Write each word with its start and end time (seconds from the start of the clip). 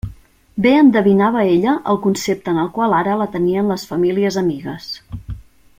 Bé 0.65 0.69
endevinava 0.77 1.43
ella 1.57 1.75
el 1.93 1.99
concepte 2.07 2.51
en 2.55 2.59
el 2.63 2.73
qual 2.79 2.97
ara 3.01 3.19
la 3.23 3.31
tenien 3.37 3.73
les 3.75 3.85
famílies 3.93 4.43
amigues. 4.43 4.89